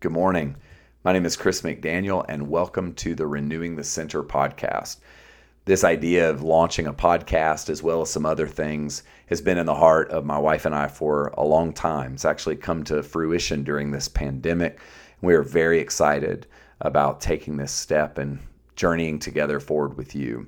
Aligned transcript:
Good 0.00 0.12
morning. 0.12 0.56
My 1.04 1.14
name 1.14 1.24
is 1.24 1.36
Chris 1.36 1.62
McDaniel, 1.62 2.22
and 2.28 2.50
welcome 2.50 2.92
to 2.96 3.14
the 3.14 3.26
Renewing 3.26 3.76
the 3.76 3.82
Center 3.82 4.22
podcast. 4.22 4.98
This 5.64 5.84
idea 5.84 6.28
of 6.28 6.42
launching 6.42 6.86
a 6.86 6.92
podcast, 6.92 7.70
as 7.70 7.82
well 7.82 8.02
as 8.02 8.10
some 8.10 8.26
other 8.26 8.46
things, 8.46 9.04
has 9.28 9.40
been 9.40 9.56
in 9.56 9.64
the 9.64 9.74
heart 9.74 10.10
of 10.10 10.26
my 10.26 10.36
wife 10.36 10.66
and 10.66 10.74
I 10.74 10.88
for 10.88 11.28
a 11.38 11.44
long 11.44 11.72
time. 11.72 12.12
It's 12.12 12.26
actually 12.26 12.56
come 12.56 12.84
to 12.84 13.02
fruition 13.02 13.64
during 13.64 13.90
this 13.90 14.06
pandemic. 14.06 14.80
We 15.22 15.34
are 15.34 15.42
very 15.42 15.80
excited 15.80 16.46
about 16.82 17.22
taking 17.22 17.56
this 17.56 17.72
step 17.72 18.18
and 18.18 18.38
journeying 18.74 19.18
together 19.18 19.60
forward 19.60 19.96
with 19.96 20.14
you. 20.14 20.46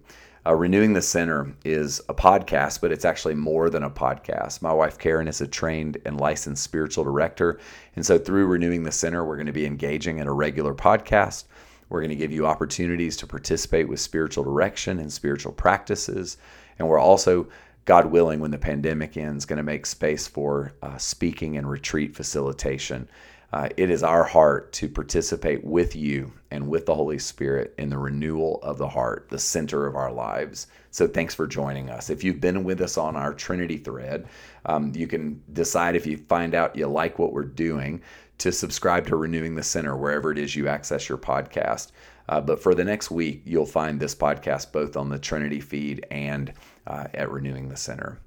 Uh, 0.48 0.54
Renewing 0.54 0.94
the 0.94 1.02
Center 1.02 1.54
is 1.62 2.00
a 2.08 2.14
podcast, 2.14 2.80
but 2.80 2.90
it's 2.90 3.04
actually 3.04 3.34
more 3.34 3.68
than 3.68 3.82
a 3.82 3.90
podcast. 3.90 4.62
My 4.62 4.72
wife 4.72 4.96
Karen 4.96 5.28
is 5.28 5.42
a 5.42 5.46
trained 5.46 5.98
and 6.06 6.18
licensed 6.18 6.62
spiritual 6.62 7.04
director. 7.04 7.60
And 7.96 8.06
so 8.06 8.18
through 8.18 8.46
Renewing 8.46 8.82
the 8.82 8.90
Center, 8.90 9.26
we're 9.26 9.36
going 9.36 9.44
to 9.44 9.52
be 9.52 9.66
engaging 9.66 10.20
in 10.20 10.26
a 10.26 10.32
regular 10.32 10.74
podcast. 10.74 11.44
We're 11.90 12.00
going 12.00 12.08
to 12.10 12.16
give 12.16 12.32
you 12.32 12.46
opportunities 12.46 13.14
to 13.18 13.26
participate 13.26 13.90
with 13.90 14.00
spiritual 14.00 14.42
direction 14.42 15.00
and 15.00 15.12
spiritual 15.12 15.52
practices. 15.52 16.38
And 16.78 16.88
we're 16.88 16.98
also, 16.98 17.48
God 17.84 18.06
willing, 18.06 18.40
when 18.40 18.50
the 18.50 18.56
pandemic 18.56 19.18
ends, 19.18 19.44
going 19.44 19.58
to 19.58 19.62
make 19.62 19.84
space 19.84 20.26
for 20.26 20.72
uh, 20.80 20.96
speaking 20.96 21.58
and 21.58 21.68
retreat 21.68 22.16
facilitation. 22.16 23.06
Uh, 23.50 23.68
it 23.78 23.88
is 23.88 24.02
our 24.02 24.24
heart 24.24 24.72
to 24.74 24.88
participate 24.88 25.64
with 25.64 25.96
you 25.96 26.30
and 26.50 26.68
with 26.68 26.84
the 26.84 26.94
Holy 26.94 27.18
Spirit 27.18 27.74
in 27.78 27.88
the 27.88 27.96
renewal 27.96 28.60
of 28.62 28.76
the 28.76 28.88
heart, 28.88 29.28
the 29.30 29.38
center 29.38 29.86
of 29.86 29.96
our 29.96 30.12
lives. 30.12 30.66
So, 30.90 31.06
thanks 31.06 31.34
for 31.34 31.46
joining 31.46 31.88
us. 31.88 32.10
If 32.10 32.22
you've 32.22 32.40
been 32.40 32.62
with 32.64 32.80
us 32.82 32.98
on 32.98 33.16
our 33.16 33.32
Trinity 33.32 33.78
thread, 33.78 34.26
um, 34.66 34.92
you 34.94 35.06
can 35.06 35.42
decide 35.52 35.96
if 35.96 36.06
you 36.06 36.18
find 36.28 36.54
out 36.54 36.76
you 36.76 36.86
like 36.88 37.18
what 37.18 37.32
we're 37.32 37.42
doing 37.44 38.02
to 38.38 38.52
subscribe 38.52 39.06
to 39.06 39.16
Renewing 39.16 39.54
the 39.54 39.62
Center 39.62 39.96
wherever 39.96 40.30
it 40.30 40.38
is 40.38 40.54
you 40.54 40.68
access 40.68 41.08
your 41.08 41.18
podcast. 41.18 41.92
Uh, 42.28 42.40
but 42.40 42.62
for 42.62 42.74
the 42.74 42.84
next 42.84 43.10
week, 43.10 43.42
you'll 43.46 43.66
find 43.66 43.98
this 43.98 44.14
podcast 44.14 44.72
both 44.72 44.96
on 44.96 45.08
the 45.08 45.18
Trinity 45.18 45.60
feed 45.60 46.06
and 46.10 46.52
uh, 46.86 47.06
at 47.14 47.30
Renewing 47.30 47.70
the 47.70 47.76
Center. 47.76 48.18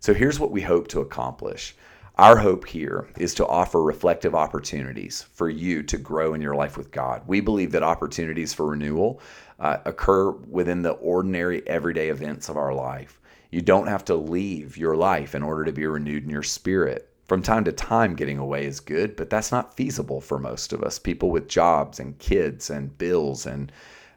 So, 0.00 0.12
here's 0.12 0.38
what 0.38 0.50
we 0.50 0.60
hope 0.60 0.88
to 0.88 1.00
accomplish. 1.00 1.74
Our 2.18 2.38
hope 2.38 2.66
here 2.66 3.08
is 3.18 3.34
to 3.34 3.46
offer 3.46 3.82
reflective 3.82 4.34
opportunities 4.34 5.26
for 5.34 5.50
you 5.50 5.82
to 5.82 5.98
grow 5.98 6.32
in 6.32 6.40
your 6.40 6.54
life 6.54 6.78
with 6.78 6.90
God. 6.90 7.20
We 7.26 7.40
believe 7.40 7.72
that 7.72 7.82
opportunities 7.82 8.54
for 8.54 8.68
renewal 8.68 9.20
uh, 9.60 9.78
occur 9.84 10.30
within 10.30 10.80
the 10.80 10.92
ordinary, 10.92 11.66
everyday 11.68 12.08
events 12.08 12.48
of 12.48 12.56
our 12.56 12.72
life. 12.72 13.20
You 13.50 13.60
don't 13.60 13.86
have 13.86 14.02
to 14.06 14.14
leave 14.14 14.78
your 14.78 14.96
life 14.96 15.34
in 15.34 15.42
order 15.42 15.66
to 15.66 15.72
be 15.72 15.84
renewed 15.84 16.24
in 16.24 16.30
your 16.30 16.42
spirit. 16.42 17.10
From 17.26 17.42
time 17.42 17.64
to 17.64 17.72
time, 17.72 18.14
getting 18.14 18.38
away 18.38 18.64
is 18.64 18.80
good, 18.80 19.14
but 19.14 19.28
that's 19.28 19.52
not 19.52 19.76
feasible 19.76 20.22
for 20.22 20.38
most 20.38 20.72
of 20.72 20.82
us. 20.82 20.98
People 20.98 21.30
with 21.30 21.48
jobs 21.48 22.00
and 22.00 22.18
kids 22.18 22.70
and 22.70 22.96
bills 22.96 23.44
and 23.44 23.70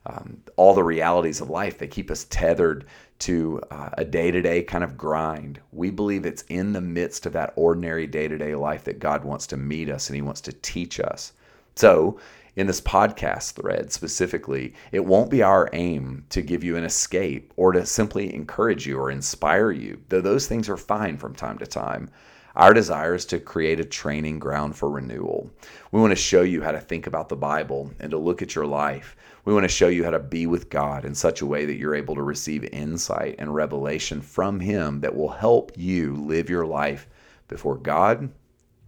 um, 0.06 0.42
all 0.56 0.74
the 0.74 0.84
realities 0.84 1.42
of 1.42 1.50
life, 1.50 1.78
they 1.78 1.88
keep 1.88 2.10
us 2.10 2.26
tethered 2.30 2.86
to 3.20 3.62
uh, 3.70 3.90
a 3.98 4.06
day 4.06 4.32
to 4.32 4.42
day 4.42 4.64
kind 4.64 4.84
of 4.84 4.98
grind. 4.98 5.60
We 5.72 5.92
believe 5.92 6.26
it's 6.26 6.44
in 6.44 6.74
the 6.74 6.82
midst 6.82 7.26
of 7.26 7.34
that 7.34 7.54
ordinary 7.56 8.08
day 8.08 8.28
to 8.28 8.38
day 8.38 8.56
life 8.56 8.86
that 8.86 9.00
God 9.00 9.24
wants 9.24 9.46
to 9.48 9.58
meet 9.58 9.90
us 9.90 10.08
and 10.08 10.16
He 10.16 10.22
wants 10.22 10.42
to 10.42 10.54
teach 10.54 11.00
us. 11.00 11.34
So, 11.76 12.20
in 12.60 12.68
this 12.68 12.82
podcast 12.82 13.54
thread 13.54 13.90
specifically, 13.90 14.74
it 14.92 15.06
won't 15.06 15.30
be 15.32 15.42
our 15.42 15.70
aim 15.72 16.26
to 16.28 16.42
give 16.42 16.62
you 16.62 16.76
an 16.76 16.84
escape 16.84 17.54
or 17.56 17.72
to 17.72 17.86
simply 17.86 18.36
encourage 18.36 18.86
you 18.86 19.00
or 19.00 19.10
inspire 19.10 19.72
you, 19.72 19.98
though 20.10 20.20
those 20.20 20.46
things 20.46 20.68
are 20.68 20.76
fine 20.76 21.16
from 21.16 21.34
time 21.34 21.58
to 21.58 21.66
time. 21.66 22.10
Our 22.58 22.74
desire 22.74 23.16
is 23.16 23.24
to 23.28 23.40
create 23.40 23.80
a 23.80 23.86
training 23.86 24.40
ground 24.40 24.76
for 24.76 24.90
renewal. 24.90 25.50
We 25.94 26.02
want 26.02 26.12
to 26.12 26.18
show 26.18 26.42
you 26.42 26.62
how 26.62 26.74
to 26.74 26.82
think 26.82 27.08
about 27.08 27.30
the 27.30 27.38
Bible 27.38 27.92
and 27.98 28.12
to 28.12 28.18
look 28.18 28.42
at 28.42 28.56
your 28.56 28.66
life. 28.66 29.16
We 29.46 29.54
want 29.54 29.64
to 29.64 29.70
show 29.70 29.88
you 29.88 30.04
how 30.04 30.10
to 30.10 30.20
be 30.20 30.46
with 30.46 30.70
God 30.70 31.06
in 31.06 31.16
such 31.16 31.40
a 31.40 31.46
way 31.46 31.66
that 31.66 31.78
you're 31.78 31.96
able 31.96 32.16
to 32.16 32.24
receive 32.24 32.66
insight 32.66 33.36
and 33.40 33.56
revelation 33.56 34.20
from 34.20 34.60
Him 34.60 35.00
that 35.00 35.16
will 35.16 35.30
help 35.30 35.72
you 35.78 36.18
live 36.18 36.50
your 36.50 36.66
life 36.66 37.08
before 37.48 37.78
God, 37.78 38.30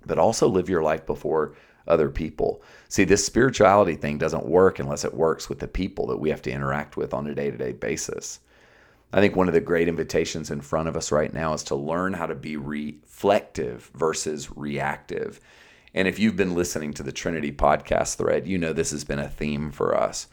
but 0.05 0.17
also 0.17 0.49
live 0.49 0.67
your 0.67 0.83
life 0.83 1.05
before 1.05 1.53
other 1.87 2.09
people. 2.09 2.61
See, 2.89 3.03
this 3.03 3.25
spirituality 3.25 3.95
thing 3.95 4.17
doesn't 4.17 4.45
work 4.45 4.79
unless 4.79 5.05
it 5.05 5.13
works 5.13 5.49
with 5.49 5.59
the 5.59 5.67
people 5.67 6.07
that 6.07 6.19
we 6.19 6.29
have 6.29 6.41
to 6.43 6.51
interact 6.51 6.97
with 6.97 7.13
on 7.13 7.27
a 7.27 7.35
day 7.35 7.51
to 7.51 7.57
day 7.57 7.71
basis. 7.71 8.39
I 9.13 9.19
think 9.19 9.35
one 9.35 9.47
of 9.47 9.53
the 9.53 9.59
great 9.59 9.89
invitations 9.89 10.51
in 10.51 10.61
front 10.61 10.87
of 10.87 10.95
us 10.95 11.11
right 11.11 11.33
now 11.33 11.53
is 11.53 11.63
to 11.63 11.75
learn 11.75 12.13
how 12.13 12.27
to 12.27 12.35
be 12.35 12.55
reflective 12.55 13.91
versus 13.93 14.55
reactive. 14.55 15.41
And 15.93 16.07
if 16.07 16.17
you've 16.17 16.37
been 16.37 16.55
listening 16.55 16.93
to 16.93 17.03
the 17.03 17.11
Trinity 17.11 17.51
podcast 17.51 18.15
thread, 18.15 18.47
you 18.47 18.57
know 18.57 18.71
this 18.71 18.91
has 18.91 19.03
been 19.03 19.19
a 19.19 19.27
theme 19.27 19.71
for 19.71 19.97
us. 19.97 20.27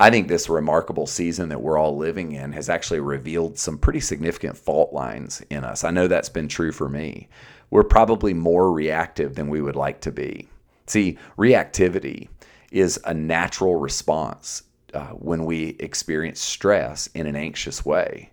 I 0.00 0.10
think 0.10 0.28
this 0.28 0.48
remarkable 0.48 1.06
season 1.06 1.48
that 1.48 1.60
we're 1.60 1.78
all 1.78 1.96
living 1.96 2.32
in 2.32 2.52
has 2.52 2.68
actually 2.68 3.00
revealed 3.00 3.58
some 3.58 3.78
pretty 3.78 4.00
significant 4.00 4.56
fault 4.56 4.92
lines 4.92 5.42
in 5.50 5.64
us. 5.64 5.82
I 5.82 5.90
know 5.90 6.06
that's 6.06 6.28
been 6.28 6.48
true 6.48 6.70
for 6.70 6.88
me. 6.88 7.28
We're 7.70 7.84
probably 7.84 8.32
more 8.32 8.72
reactive 8.72 9.34
than 9.34 9.48
we 9.48 9.60
would 9.60 9.76
like 9.76 10.00
to 10.02 10.12
be. 10.12 10.48
See, 10.88 11.18
reactivity 11.36 12.28
is 12.70 12.98
a 13.04 13.14
natural 13.14 13.76
response 13.76 14.62
uh, 14.94 15.08
when 15.08 15.44
we 15.44 15.76
experience 15.80 16.40
stress 16.40 17.08
in 17.08 17.26
an 17.26 17.36
anxious 17.36 17.84
way. 17.84 18.30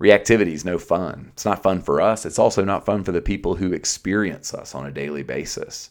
Reactivity 0.00 0.52
is 0.52 0.64
no 0.64 0.78
fun. 0.78 1.30
It's 1.32 1.44
not 1.44 1.62
fun 1.62 1.80
for 1.80 2.00
us. 2.00 2.26
It's 2.26 2.38
also 2.38 2.64
not 2.64 2.84
fun 2.84 3.04
for 3.04 3.12
the 3.12 3.22
people 3.22 3.54
who 3.54 3.72
experience 3.72 4.52
us 4.52 4.74
on 4.74 4.86
a 4.86 4.90
daily 4.90 5.22
basis. 5.22 5.90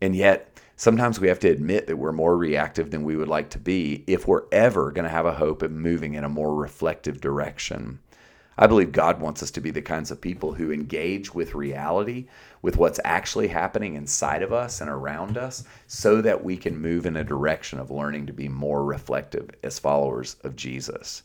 And 0.00 0.16
yet, 0.16 0.58
sometimes 0.76 1.20
we 1.20 1.28
have 1.28 1.38
to 1.40 1.48
admit 1.48 1.86
that 1.86 1.98
we're 1.98 2.12
more 2.12 2.36
reactive 2.36 2.90
than 2.90 3.04
we 3.04 3.16
would 3.16 3.28
like 3.28 3.50
to 3.50 3.58
be 3.58 4.02
if 4.08 4.26
we're 4.26 4.46
ever 4.50 4.90
going 4.90 5.04
to 5.04 5.10
have 5.10 5.26
a 5.26 5.34
hope 5.34 5.62
of 5.62 5.70
moving 5.70 6.14
in 6.14 6.24
a 6.24 6.28
more 6.28 6.54
reflective 6.54 7.20
direction. 7.20 8.00
I 8.60 8.66
believe 8.66 8.90
God 8.90 9.20
wants 9.20 9.40
us 9.40 9.52
to 9.52 9.60
be 9.60 9.70
the 9.70 9.80
kinds 9.80 10.10
of 10.10 10.20
people 10.20 10.52
who 10.52 10.72
engage 10.72 11.32
with 11.32 11.54
reality, 11.54 12.26
with 12.60 12.76
what's 12.76 12.98
actually 13.04 13.46
happening 13.46 13.94
inside 13.94 14.42
of 14.42 14.52
us 14.52 14.80
and 14.80 14.90
around 14.90 15.38
us, 15.38 15.62
so 15.86 16.20
that 16.22 16.42
we 16.42 16.56
can 16.56 16.76
move 16.76 17.06
in 17.06 17.16
a 17.16 17.22
direction 17.22 17.78
of 17.78 17.92
learning 17.92 18.26
to 18.26 18.32
be 18.32 18.48
more 18.48 18.84
reflective 18.84 19.48
as 19.62 19.78
followers 19.78 20.34
of 20.42 20.56
Jesus. 20.56 21.22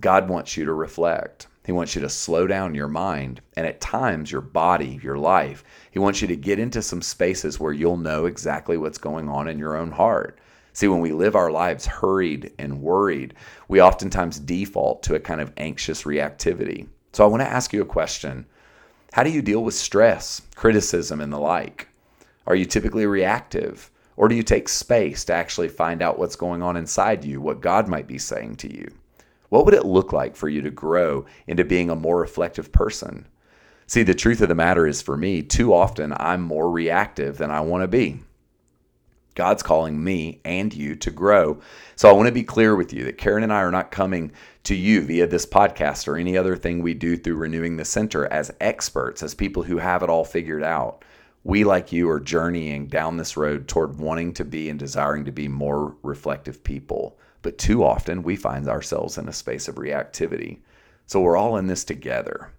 God 0.00 0.30
wants 0.30 0.56
you 0.56 0.64
to 0.64 0.72
reflect. 0.72 1.48
He 1.66 1.72
wants 1.72 1.94
you 1.94 2.00
to 2.00 2.08
slow 2.08 2.46
down 2.46 2.74
your 2.74 2.88
mind 2.88 3.42
and 3.58 3.66
at 3.66 3.82
times 3.82 4.32
your 4.32 4.40
body, 4.40 4.98
your 5.02 5.18
life. 5.18 5.62
He 5.90 5.98
wants 5.98 6.22
you 6.22 6.28
to 6.28 6.36
get 6.36 6.58
into 6.58 6.80
some 6.80 7.02
spaces 7.02 7.60
where 7.60 7.74
you'll 7.74 7.98
know 7.98 8.24
exactly 8.24 8.78
what's 8.78 8.96
going 8.96 9.28
on 9.28 9.48
in 9.48 9.58
your 9.58 9.76
own 9.76 9.90
heart. 9.90 10.38
See, 10.72 10.88
when 10.88 11.00
we 11.00 11.12
live 11.12 11.34
our 11.34 11.50
lives 11.50 11.86
hurried 11.86 12.52
and 12.58 12.80
worried, 12.80 13.34
we 13.68 13.82
oftentimes 13.82 14.38
default 14.38 15.02
to 15.04 15.14
a 15.14 15.20
kind 15.20 15.40
of 15.40 15.52
anxious 15.56 16.04
reactivity. 16.04 16.86
So 17.12 17.24
I 17.24 17.26
want 17.28 17.42
to 17.42 17.48
ask 17.48 17.72
you 17.72 17.82
a 17.82 17.86
question 17.86 18.46
How 19.12 19.22
do 19.22 19.30
you 19.30 19.42
deal 19.42 19.64
with 19.64 19.74
stress, 19.74 20.42
criticism, 20.54 21.20
and 21.20 21.32
the 21.32 21.38
like? 21.38 21.88
Are 22.46 22.54
you 22.54 22.64
typically 22.64 23.06
reactive? 23.06 23.90
Or 24.16 24.28
do 24.28 24.34
you 24.34 24.42
take 24.42 24.68
space 24.68 25.24
to 25.24 25.32
actually 25.32 25.68
find 25.68 26.02
out 26.02 26.18
what's 26.18 26.36
going 26.36 26.62
on 26.62 26.76
inside 26.76 27.24
you, 27.24 27.40
what 27.40 27.62
God 27.62 27.88
might 27.88 28.06
be 28.06 28.18
saying 28.18 28.56
to 28.56 28.72
you? 28.72 28.92
What 29.48 29.64
would 29.64 29.74
it 29.74 29.86
look 29.86 30.12
like 30.12 30.36
for 30.36 30.48
you 30.48 30.60
to 30.62 30.70
grow 30.70 31.24
into 31.46 31.64
being 31.64 31.90
a 31.90 31.96
more 31.96 32.20
reflective 32.20 32.70
person? 32.70 33.26
See, 33.86 34.02
the 34.04 34.14
truth 34.14 34.40
of 34.40 34.48
the 34.48 34.54
matter 34.54 34.86
is 34.86 35.02
for 35.02 35.16
me, 35.16 35.42
too 35.42 35.74
often 35.74 36.12
I'm 36.16 36.42
more 36.42 36.70
reactive 36.70 37.38
than 37.38 37.50
I 37.50 37.60
want 37.60 37.82
to 37.82 37.88
be. 37.88 38.20
God's 39.34 39.62
calling 39.62 40.02
me 40.02 40.40
and 40.44 40.72
you 40.74 40.94
to 40.96 41.10
grow. 41.10 41.60
So 41.96 42.08
I 42.08 42.12
want 42.12 42.26
to 42.26 42.32
be 42.32 42.42
clear 42.42 42.76
with 42.76 42.92
you 42.92 43.04
that 43.04 43.18
Karen 43.18 43.42
and 43.42 43.52
I 43.52 43.60
are 43.60 43.70
not 43.70 43.90
coming 43.90 44.32
to 44.64 44.74
you 44.74 45.02
via 45.02 45.26
this 45.26 45.46
podcast 45.46 46.08
or 46.08 46.16
any 46.16 46.36
other 46.36 46.56
thing 46.56 46.82
we 46.82 46.94
do 46.94 47.16
through 47.16 47.36
renewing 47.36 47.76
the 47.76 47.84
center 47.84 48.26
as 48.26 48.52
experts, 48.60 49.22
as 49.22 49.34
people 49.34 49.62
who 49.62 49.78
have 49.78 50.02
it 50.02 50.10
all 50.10 50.24
figured 50.24 50.62
out. 50.62 51.04
We, 51.42 51.64
like 51.64 51.90
you, 51.90 52.08
are 52.10 52.20
journeying 52.20 52.88
down 52.88 53.16
this 53.16 53.36
road 53.36 53.66
toward 53.66 53.98
wanting 53.98 54.34
to 54.34 54.44
be 54.44 54.68
and 54.68 54.78
desiring 54.78 55.24
to 55.24 55.32
be 55.32 55.48
more 55.48 55.96
reflective 56.02 56.62
people. 56.62 57.16
But 57.42 57.56
too 57.56 57.82
often 57.82 58.22
we 58.22 58.36
find 58.36 58.68
ourselves 58.68 59.16
in 59.16 59.26
a 59.28 59.32
space 59.32 59.66
of 59.66 59.76
reactivity. 59.76 60.58
So 61.06 61.20
we're 61.20 61.38
all 61.38 61.56
in 61.56 61.66
this 61.66 61.84
together. 61.84 62.52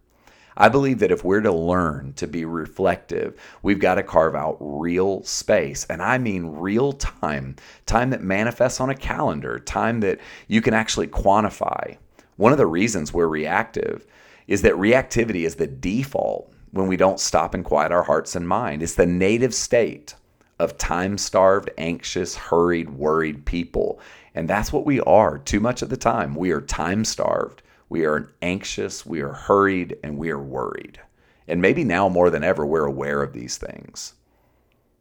I 0.62 0.70
believe 0.70 1.00
that 1.00 1.12
if 1.12 1.24
we're 1.24 1.42
to 1.42 1.52
learn 1.52 2.14
to 2.18 2.28
be 2.28 2.46
reflective, 2.46 3.34
we've 3.64 3.80
got 3.80 3.96
to 3.96 4.04
carve 4.04 4.36
out 4.36 4.58
real 4.60 5.24
space. 5.24 5.88
And 5.90 6.04
I 6.04 6.20
mean 6.20 6.46
real 6.46 6.94
time, 6.94 7.56
time 7.88 8.12
that 8.12 8.22
manifests 8.22 8.80
on 8.80 8.92
a 8.92 8.96
calendar, 8.96 9.58
time 9.58 10.02
that 10.02 10.20
you 10.48 10.62
can 10.62 10.76
actually 10.76 11.08
quantify. 11.08 11.98
One 12.38 12.52
of 12.52 12.60
the 12.60 12.68
reasons 12.68 13.12
we're 13.12 13.28
reactive 13.28 14.06
is 14.46 14.62
that 14.62 14.76
reactivity 14.76 15.48
is 15.48 15.56
the 15.56 15.66
default 15.66 16.54
when 16.70 16.86
we 16.86 16.96
don't 16.96 17.20
stop 17.20 17.56
and 17.56 17.66
quiet 17.66 17.92
our 17.92 18.04
hearts 18.04 18.36
and 18.36 18.48
mind. 18.48 18.84
It's 18.84 18.94
the 18.94 19.08
native 19.08 19.56
state 19.56 20.14
of 20.60 20.78
time 20.78 21.18
starved, 21.18 21.72
anxious, 21.80 22.36
hurried, 22.36 22.92
worried 22.92 23.46
people. 23.46 24.00
And 24.36 24.48
that's 24.48 24.72
what 24.72 24.86
we 24.86 25.00
are 25.02 25.40
too 25.40 25.60
much 25.60 25.82
of 25.82 25.90
the 25.90 25.98
time. 25.98 26.36
We 26.36 26.52
are 26.52 26.62
time 26.62 27.04
starved. 27.04 27.64
We 27.92 28.06
are 28.06 28.32
anxious, 28.42 29.06
we 29.06 29.20
are 29.20 29.34
hurried, 29.34 29.98
and 30.02 30.18
we 30.18 30.30
are 30.30 30.42
worried. 30.42 31.02
And 31.46 31.62
maybe 31.62 31.84
now 31.84 32.08
more 32.08 32.30
than 32.30 32.42
ever, 32.42 32.66
we're 32.66 32.86
aware 32.86 33.22
of 33.22 33.34
these 33.34 33.58
things. 33.58 34.14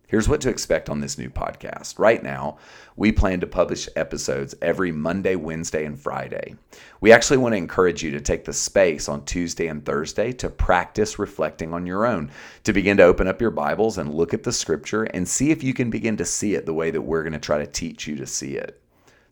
Here's 0.09 0.29
what 0.29 0.41
to 0.41 0.49
expect 0.49 0.91
on 0.91 0.99
this 0.99 1.17
new 1.17 1.31
podcast. 1.31 2.01
Right 2.01 2.21
now, 2.21 2.59
we 2.97 3.13
plan 3.13 3.39
to 3.43 3.47
publish 3.47 3.89
episodes 3.95 4.57
every 4.61 4.91
Monday, 4.91 5.37
Wednesday, 5.37 5.85
and 5.85 5.97
Friday. 5.97 6.57
We 7.01 7.13
actually 7.13 7.37
want 7.37 7.53
to 7.53 7.59
encourage 7.59 8.03
you 8.03 8.11
to 8.11 8.21
take 8.21 8.45
the 8.45 8.53
space 8.53 9.09
on 9.09 9.25
Tuesday 9.25 9.69
and 9.69 9.87
Thursday 9.87 10.33
to 10.33 10.51
practice 10.51 11.17
reflecting 11.17 11.73
on 11.73 11.87
your 11.87 12.05
own, 12.05 12.33
to 12.65 12.73
begin 12.73 12.97
to 12.97 13.05
open 13.05 13.29
up 13.29 13.41
your 13.41 13.53
Bibles 13.53 13.99
and 13.99 14.13
look 14.13 14.35
at 14.35 14.43
the 14.43 14.51
scripture 14.51 15.05
and 15.05 15.29
see 15.29 15.53
if 15.53 15.63
you 15.63 15.75
can 15.75 15.91
begin 15.91 16.17
to 16.17 16.25
see 16.25 16.57
it 16.57 16.67
the 16.67 16.75
way 16.75 16.91
that 16.91 17.03
we're 17.03 17.23
going 17.23 17.35
to 17.35 17.39
try 17.39 17.59
to 17.59 17.69
teach 17.69 18.09
you 18.09 18.17
to 18.17 18.27
see 18.27 18.57
it. 18.57 18.83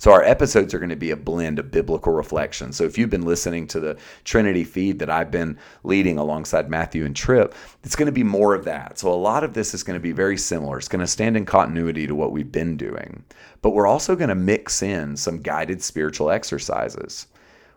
So, 0.00 0.12
our 0.12 0.22
episodes 0.22 0.72
are 0.72 0.78
going 0.78 0.90
to 0.90 0.96
be 0.96 1.10
a 1.10 1.16
blend 1.16 1.58
of 1.58 1.72
biblical 1.72 2.12
reflection. 2.12 2.72
So, 2.72 2.84
if 2.84 2.96
you've 2.96 3.10
been 3.10 3.24
listening 3.24 3.66
to 3.68 3.80
the 3.80 3.96
Trinity 4.22 4.62
feed 4.62 5.00
that 5.00 5.10
I've 5.10 5.32
been 5.32 5.58
leading 5.82 6.18
alongside 6.18 6.70
Matthew 6.70 7.04
and 7.04 7.16
Tripp, 7.16 7.52
it's 7.82 7.96
going 7.96 8.06
to 8.06 8.12
be 8.12 8.22
more 8.22 8.54
of 8.54 8.64
that. 8.64 9.00
So, 9.00 9.12
a 9.12 9.14
lot 9.14 9.42
of 9.42 9.54
this 9.54 9.74
is 9.74 9.82
going 9.82 9.98
to 9.98 10.02
be 10.02 10.12
very 10.12 10.38
similar. 10.38 10.78
It's 10.78 10.86
going 10.86 11.00
to 11.00 11.06
stand 11.08 11.36
in 11.36 11.44
continuity 11.44 12.06
to 12.06 12.14
what 12.14 12.30
we've 12.30 12.52
been 12.52 12.76
doing. 12.76 13.24
But 13.60 13.70
we're 13.70 13.88
also 13.88 14.14
going 14.14 14.28
to 14.28 14.36
mix 14.36 14.84
in 14.84 15.16
some 15.16 15.42
guided 15.42 15.82
spiritual 15.82 16.30
exercises. 16.30 17.26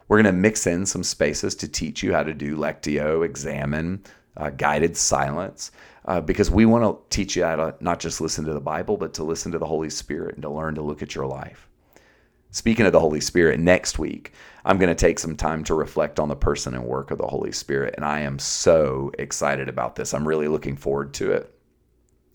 We're 0.08 0.22
going 0.22 0.36
to 0.36 0.40
mix 0.40 0.68
in 0.68 0.86
some 0.86 1.04
spaces 1.04 1.56
to 1.56 1.68
teach 1.68 2.04
you 2.04 2.14
how 2.14 2.22
to 2.22 2.36
do 2.36 2.56
Lectio, 2.56 3.26
examen, 3.26 4.04
uh, 4.38 4.52
guided 4.52 4.96
silence. 4.96 5.72
Uh, 6.06 6.22
because 6.22 6.52
we 6.52 6.68
want 6.68 6.84
to 6.84 7.16
teach 7.16 7.36
you 7.36 7.44
how 7.44 7.56
to 7.56 7.76
not 7.80 8.00
just 8.00 8.22
listen 8.22 8.46
to 8.46 8.54
the 8.54 8.62
Bible, 8.62 8.96
but 8.96 9.16
to 9.16 9.24
listen 9.24 9.52
to 9.54 9.58
the 9.58 9.66
Holy 9.66 9.90
Spirit 9.90 10.36
and 10.36 10.44
to 10.44 10.50
learn 10.50 10.76
to 10.76 10.84
look 10.84 11.02
at 11.02 11.16
your 11.16 11.26
life. 11.26 11.68
Speaking 12.54 12.86
of 12.86 12.92
the 12.92 13.00
Holy 13.00 13.22
Spirit, 13.22 13.62
next 13.62 13.98
week, 13.98 14.34
I'm 14.66 14.78
going 14.78 14.90
to 14.90 14.96
take 14.96 15.20
some 15.20 15.38
time 15.38 15.64
to 15.64 15.74
reflect 15.74 16.20
on 16.20 16.28
the 16.28 16.36
person 16.36 16.74
and 16.76 16.84
work 16.84 17.10
of 17.10 17.18
the 17.18 17.28
Holy 17.28 17.54
Spirit. 17.54 17.96
And 17.96 18.04
I 18.04 18.20
am 18.20 18.40
so 18.40 19.10
excited 19.18 19.70
about 19.70 19.96
this. 19.96 20.14
I'm 20.14 20.28
really 20.28 20.50
looking 20.50 20.76
forward 20.76 21.14
to 21.16 21.32
it. 21.32 21.58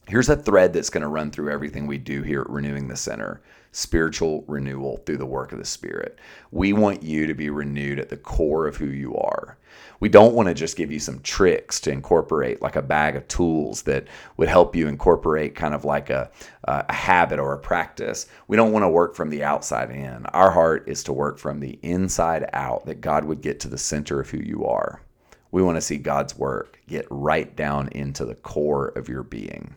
Here's 0.08 0.30
a 0.30 0.36
thread 0.36 0.72
that's 0.72 0.88
going 0.88 1.02
to 1.02 1.08
run 1.08 1.30
through 1.30 1.50
everything 1.50 1.86
we 1.86 1.98
do 1.98 2.22
here 2.22 2.40
at 2.40 2.48
Renewing 2.48 2.88
the 2.88 2.96
Center 2.96 3.42
spiritual 3.76 4.43
renewal 4.49 4.96
through 5.05 5.19
the 5.19 5.26
work 5.26 5.52
of 5.52 5.58
the 5.58 5.64
Spirit. 5.64 6.19
We 6.50 6.73
want 6.73 7.02
you 7.02 7.26
to 7.26 7.34
be 7.34 7.50
renewed 7.50 8.00
at 8.00 8.08
the 8.08 8.17
core 8.17 8.67
of 8.67 8.76
who 8.76 8.87
you 8.87 9.14
are. 9.17 9.58
We 10.00 10.08
don't 10.08 10.34
want 10.34 10.49
to 10.49 10.55
just 10.55 10.78
give 10.78 10.90
you 10.90 10.99
some 10.99 11.20
tricks 11.20 11.78
to 11.81 11.93
incorporate, 11.93 12.62
like 12.62 12.76
a 12.76 12.81
bag 12.81 13.17
of 13.17 13.28
tools 13.28 13.82
that 13.82 14.06
would 14.38 14.49
help 14.49 14.75
you 14.75 14.88
incorporate 14.88 15.55
kind 15.55 15.75
of 15.75 15.84
like 15.84 16.08
a, 16.08 16.31
a 16.64 16.90
habit 16.90 17.38
or 17.38 17.52
a 17.52 17.58
practice. 17.58 18.28
We 18.49 18.56
don't 18.56 18.73
want 18.73 18.84
to 18.84 18.88
work 18.88 19.14
from 19.14 19.28
the 19.28 19.44
outside 19.44 19.90
in. 19.90 20.25
Our 20.26 20.50
heart 20.50 20.84
is 20.87 21.05
to 21.05 21.12
work 21.12 21.38
from 21.38 21.61
the 21.61 21.78
inside 21.82 22.49
out, 22.55 22.87
that 22.87 23.02
God 23.02 23.26
would 23.26 23.43
get 23.43 23.61
to 23.61 23.69
the 23.69 23.76
center 23.76 24.20
of 24.20 24.31
who 24.31 24.38
you 24.38 24.64
are. 24.64 25.02
We 25.50 25.62
want 25.62 25.76
to 25.76 25.82
see 25.82 25.99
God's 25.99 26.38
work 26.38 26.81
get 26.88 27.06
right 27.11 27.55
down 27.55 27.88
into 27.88 28.25
the 28.25 28.37
core 28.37 28.88
of 28.96 29.11
your 29.11 29.23
being. 29.23 29.75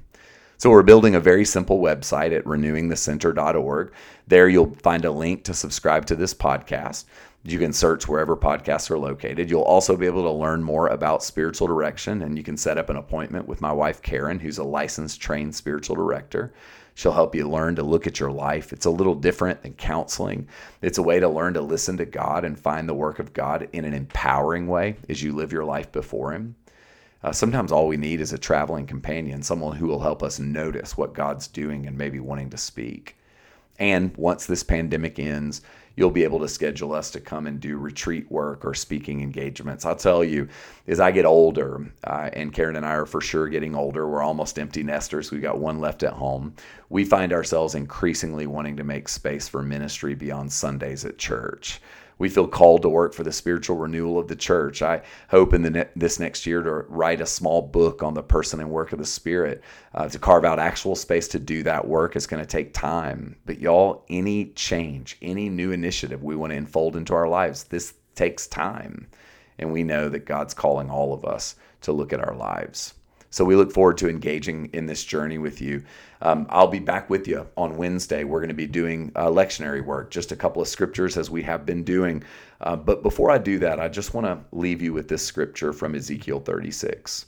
So 0.59 0.69
we're 0.69 0.83
building 0.83 1.15
a 1.15 1.21
very 1.21 1.45
simple 1.45 1.79
website 1.79 2.35
at 2.35 2.43
renewingthecenter.org. 2.43 3.93
There 4.27 4.49
you'll 4.49 4.75
find 4.75 5.05
a 5.05 5.11
link 5.11 5.45
to 5.45 5.53
subscribe 5.53 6.05
to 6.07 6.17
this 6.17 6.33
podcast. 6.33 7.05
You 7.45 7.59
can 7.59 7.71
search 7.71 8.09
wherever 8.09 8.35
podcasts 8.35 8.91
are 8.91 8.97
located. 8.97 9.49
You'll 9.49 9.61
also 9.61 9.95
be 9.95 10.05
able 10.05 10.23
to 10.23 10.31
learn 10.31 10.61
more 10.61 10.89
about 10.89 11.23
spiritual 11.23 11.67
direction, 11.67 12.23
and 12.23 12.37
you 12.37 12.43
can 12.43 12.57
set 12.57 12.77
up 12.77 12.89
an 12.89 12.97
appointment 12.97 13.47
with 13.47 13.61
my 13.61 13.71
wife, 13.71 14.01
Karen, 14.01 14.37
who's 14.37 14.57
a 14.57 14.65
licensed 14.65 15.21
trained 15.21 15.55
spiritual 15.55 15.95
director. 15.95 16.53
She'll 16.93 17.13
help 17.13 17.35
you 17.35 17.47
learn 17.47 17.77
to 17.77 17.83
look 17.83 18.05
at 18.05 18.19
your 18.19 18.31
life. 18.31 18.73
It's 18.73 18.85
a 18.85 18.89
little 18.89 19.15
different 19.15 19.63
than 19.63 19.75
counseling. 19.75 20.49
It's 20.81 20.97
a 20.97 21.03
way 21.03 21.21
to 21.21 21.29
learn 21.29 21.53
to 21.53 21.61
listen 21.61 21.95
to 21.95 22.05
God 22.05 22.43
and 22.43 22.59
find 22.59 22.89
the 22.89 22.93
work 22.93 23.19
of 23.19 23.31
God 23.31 23.69
in 23.71 23.85
an 23.85 23.93
empowering 23.93 24.67
way 24.67 24.97
as 25.07 25.23
you 25.23 25.31
live 25.31 25.53
your 25.53 25.63
life 25.63 25.89
before 25.93 26.33
Him. 26.33 26.55
Uh, 27.21 27.31
sometimes 27.31 27.71
all 27.71 27.87
we 27.87 27.97
need 27.97 28.21
is 28.21 28.31
a 28.31 28.37
traveling 28.37 28.87
companion, 28.87 29.43
someone 29.43 29.75
who 29.75 29.87
will 29.87 29.99
help 29.99 30.23
us 30.23 30.39
notice 30.39 30.97
what 30.97 31.13
God's 31.13 31.47
doing 31.47 31.85
and 31.85 31.97
maybe 31.97 32.19
wanting 32.19 32.49
to 32.51 32.57
speak. 32.57 33.17
And 33.77 34.15
once 34.17 34.45
this 34.45 34.63
pandemic 34.63 35.19
ends, 35.19 35.61
you'll 35.95 36.11
be 36.11 36.23
able 36.23 36.39
to 36.39 36.47
schedule 36.47 36.93
us 36.93 37.11
to 37.11 37.19
come 37.19 37.45
and 37.45 37.59
do 37.59 37.77
retreat 37.77 38.29
work 38.31 38.63
or 38.63 38.73
speaking 38.73 39.21
engagements. 39.21 39.85
I'll 39.85 39.95
tell 39.95 40.23
you, 40.23 40.47
as 40.87 41.01
I 41.01 41.11
get 41.11 41.25
older, 41.25 41.91
uh, 42.05 42.29
and 42.31 42.53
Karen 42.53 42.77
and 42.77 42.85
I 42.85 42.91
are 42.91 43.05
for 43.05 43.19
sure 43.19 43.49
getting 43.49 43.75
older, 43.75 44.07
we're 44.07 44.23
almost 44.23 44.59
empty 44.59 44.83
nesters. 44.83 45.31
We've 45.31 45.41
got 45.41 45.59
one 45.59 45.79
left 45.79 46.03
at 46.03 46.13
home. 46.13 46.53
We 46.89 47.03
find 47.03 47.33
ourselves 47.33 47.75
increasingly 47.75 48.47
wanting 48.47 48.77
to 48.77 48.85
make 48.85 49.09
space 49.09 49.49
for 49.49 49.61
ministry 49.61 50.15
beyond 50.15 50.53
Sundays 50.53 51.03
at 51.03 51.17
church 51.17 51.81
we 52.19 52.29
feel 52.29 52.47
called 52.47 52.83
to 52.83 52.89
work 52.89 53.13
for 53.13 53.23
the 53.23 53.31
spiritual 53.31 53.77
renewal 53.77 54.19
of 54.19 54.27
the 54.27 54.35
church. 54.35 54.81
I 54.81 55.01
hope 55.29 55.53
in 55.53 55.63
the 55.63 55.69
ne- 55.69 55.89
this 55.95 56.19
next 56.19 56.45
year 56.45 56.61
to 56.61 56.71
write 56.89 57.21
a 57.21 57.25
small 57.25 57.61
book 57.61 58.03
on 58.03 58.13
the 58.13 58.21
person 58.21 58.59
and 58.59 58.69
work 58.69 58.91
of 58.91 58.99
the 58.99 59.05
Spirit. 59.05 59.63
Uh, 59.95 60.07
to 60.09 60.19
carve 60.19 60.45
out 60.45 60.59
actual 60.59 60.95
space 60.95 61.27
to 61.29 61.39
do 61.39 61.63
that 61.63 61.87
work 61.87 62.15
is 62.15 62.27
going 62.27 62.43
to 62.43 62.47
take 62.47 62.73
time. 62.73 63.35
But 63.45 63.59
y'all, 63.59 64.05
any 64.09 64.47
change, 64.51 65.17
any 65.21 65.49
new 65.49 65.71
initiative 65.71 66.21
we 66.21 66.35
want 66.35 66.51
to 66.51 66.57
unfold 66.57 66.95
into 66.95 67.15
our 67.15 67.27
lives, 67.27 67.63
this 67.63 67.93
takes 68.15 68.45
time. 68.47 69.07
And 69.57 69.71
we 69.71 69.83
know 69.83 70.09
that 70.09 70.25
God's 70.25 70.53
calling 70.53 70.89
all 70.89 71.13
of 71.13 71.25
us 71.25 71.55
to 71.81 71.93
look 71.93 72.13
at 72.13 72.19
our 72.19 72.35
lives. 72.35 72.93
So 73.31 73.45
we 73.45 73.55
look 73.55 73.71
forward 73.71 73.97
to 73.99 74.09
engaging 74.09 74.69
in 74.73 74.87
this 74.87 75.03
journey 75.03 75.37
with 75.37 75.61
you. 75.61 75.83
Um, 76.21 76.47
I'll 76.49 76.67
be 76.67 76.79
back 76.79 77.09
with 77.09 77.27
you 77.27 77.47
on 77.55 77.77
Wednesday. 77.77 78.23
We're 78.23 78.39
going 78.39 78.49
to 78.49 78.55
be 78.55 78.65
doing 78.65 79.11
uh, 79.15 79.27
lectionary 79.27 79.85
work, 79.85 80.09
just 80.09 80.31
a 80.31 80.35
couple 80.35 80.61
of 80.61 80.67
scriptures 80.67 81.15
as 81.15 81.29
we 81.29 81.43
have 81.43 81.65
been 81.65 81.83
doing. 81.83 82.23
Uh, 82.61 82.75
but 82.75 83.03
before 83.03 83.29
I 83.29 83.37
do 83.37 83.59
that, 83.59 83.79
I 83.79 83.87
just 83.87 84.13
want 84.13 84.25
to 84.25 84.39
leave 84.51 84.81
you 84.81 84.93
with 84.93 85.07
this 85.07 85.23
scripture 85.23 85.73
from 85.73 85.93
Ezekiel 85.93 86.39
36. 86.39 87.27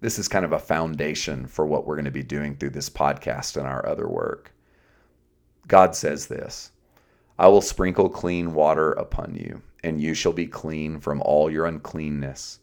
This 0.00 0.18
is 0.18 0.28
kind 0.28 0.44
of 0.44 0.52
a 0.52 0.58
foundation 0.58 1.46
for 1.46 1.66
what 1.66 1.84
we're 1.84 1.96
going 1.96 2.04
to 2.04 2.10
be 2.10 2.22
doing 2.22 2.56
through 2.56 2.70
this 2.70 2.90
podcast 2.90 3.56
and 3.56 3.66
our 3.66 3.86
other 3.88 4.08
work. 4.08 4.52
God 5.66 5.96
says 5.96 6.26
this 6.26 6.70
I 7.38 7.48
will 7.48 7.60
sprinkle 7.60 8.08
clean 8.08 8.54
water 8.54 8.92
upon 8.92 9.34
you, 9.34 9.62
and 9.82 10.00
you 10.00 10.14
shall 10.14 10.32
be 10.32 10.46
clean 10.46 11.00
from 11.00 11.20
all 11.22 11.50
your 11.50 11.66
uncleanness 11.66 12.60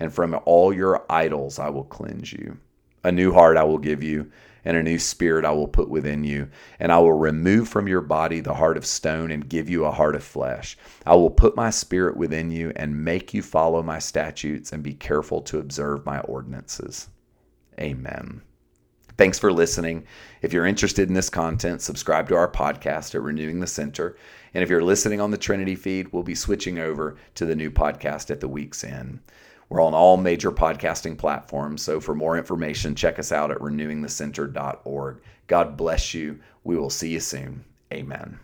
and 0.00 0.12
from 0.12 0.38
all 0.44 0.72
your 0.72 1.04
idols 1.08 1.60
I 1.60 1.68
will 1.68 1.84
cleanse 1.84 2.32
you. 2.32 2.56
A 3.04 3.12
new 3.12 3.32
heart 3.32 3.56
I 3.56 3.62
will 3.62 3.78
give 3.78 4.02
you, 4.02 4.30
and 4.64 4.76
a 4.76 4.82
new 4.82 4.98
spirit 4.98 5.44
I 5.44 5.52
will 5.52 5.68
put 5.68 5.88
within 5.88 6.24
you. 6.24 6.48
And 6.78 6.92
I 6.92 6.98
will 6.98 7.12
remove 7.12 7.68
from 7.68 7.88
your 7.88 8.00
body 8.00 8.40
the 8.40 8.54
heart 8.54 8.76
of 8.76 8.84
stone 8.84 9.30
and 9.30 9.48
give 9.48 9.70
you 9.70 9.84
a 9.84 9.90
heart 9.90 10.14
of 10.14 10.24
flesh. 10.24 10.76
I 11.06 11.14
will 11.14 11.30
put 11.30 11.56
my 11.56 11.70
spirit 11.70 12.16
within 12.16 12.50
you 12.50 12.72
and 12.76 13.04
make 13.04 13.32
you 13.32 13.42
follow 13.42 13.82
my 13.82 13.98
statutes 13.98 14.72
and 14.72 14.82
be 14.82 14.94
careful 14.94 15.40
to 15.42 15.58
observe 15.58 16.04
my 16.04 16.20
ordinances. 16.20 17.08
Amen. 17.80 18.42
Thanks 19.16 19.38
for 19.38 19.52
listening. 19.52 20.04
If 20.40 20.52
you're 20.52 20.66
interested 20.66 21.08
in 21.08 21.14
this 21.14 21.28
content, 21.28 21.82
subscribe 21.82 22.28
to 22.28 22.36
our 22.36 22.50
podcast 22.50 23.14
at 23.14 23.22
Renewing 23.22 23.60
the 23.60 23.66
Center. 23.66 24.16
And 24.54 24.62
if 24.62 24.70
you're 24.70 24.82
listening 24.82 25.20
on 25.20 25.30
the 25.30 25.36
Trinity 25.36 25.74
feed, 25.74 26.12
we'll 26.12 26.22
be 26.22 26.34
switching 26.34 26.78
over 26.78 27.16
to 27.34 27.44
the 27.44 27.56
new 27.56 27.70
podcast 27.70 28.30
at 28.30 28.40
the 28.40 28.48
week's 28.48 28.82
end. 28.82 29.20
We're 29.70 29.82
on 29.82 29.94
all 29.94 30.16
major 30.16 30.50
podcasting 30.50 31.16
platforms. 31.16 31.82
So 31.82 32.00
for 32.00 32.14
more 32.14 32.36
information, 32.36 32.96
check 32.96 33.20
us 33.20 33.30
out 33.30 33.52
at 33.52 33.58
renewingthecenter.org. 33.58 35.22
God 35.46 35.76
bless 35.76 36.12
you. 36.12 36.40
We 36.64 36.76
will 36.76 36.90
see 36.90 37.10
you 37.10 37.20
soon. 37.20 37.64
Amen. 37.92 38.38